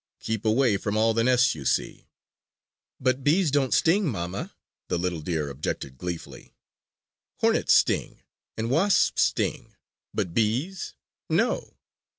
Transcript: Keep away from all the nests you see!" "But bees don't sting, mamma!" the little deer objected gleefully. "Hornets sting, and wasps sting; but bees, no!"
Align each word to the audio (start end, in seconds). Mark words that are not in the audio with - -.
Keep 0.19 0.45
away 0.45 0.77
from 0.77 0.97
all 0.97 1.13
the 1.13 1.23
nests 1.23 1.53
you 1.53 1.63
see!" 1.63 2.07
"But 2.99 3.23
bees 3.23 3.51
don't 3.51 3.71
sting, 3.71 4.07
mamma!" 4.09 4.55
the 4.87 4.97
little 4.97 5.21
deer 5.21 5.47
objected 5.51 5.99
gleefully. 5.99 6.55
"Hornets 7.39 7.75
sting, 7.75 8.23
and 8.57 8.71
wasps 8.71 9.21
sting; 9.21 9.75
but 10.11 10.33
bees, 10.33 10.95
no!" 11.29 11.77